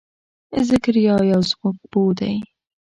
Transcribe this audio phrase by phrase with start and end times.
[0.69, 2.33] ذکریا یو ځمکپوه دی.